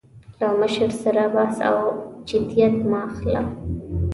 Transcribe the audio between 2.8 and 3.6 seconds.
مه اخله.